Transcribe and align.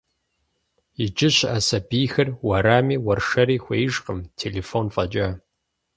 Иджы 1.03 1.29
щыӏэ 1.35 1.59
сабийхэр 1.67 2.27
уэрами 2.45 2.97
уэршэри 3.05 3.57
хуеижкъым, 3.63 4.19
телефон 4.39 4.85
фӏэкӏа. 4.93 5.27